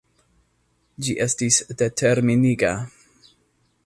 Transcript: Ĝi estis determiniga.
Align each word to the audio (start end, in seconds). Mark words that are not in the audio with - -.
Ĝi 1.07 1.13
estis 1.25 1.59
determiniga. 1.83 2.73